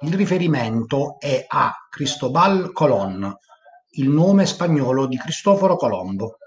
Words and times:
Il 0.00 0.14
riferimento 0.14 1.20
è 1.20 1.44
a 1.46 1.76
"Cristóbal 1.90 2.72
Colón", 2.72 3.34
il 3.96 4.08
nome 4.08 4.46
spagnolo 4.46 5.06
di 5.06 5.18
Cristoforo 5.18 5.76
Colombo. 5.76 6.38